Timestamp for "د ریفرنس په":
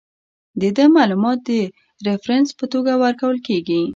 1.49-2.65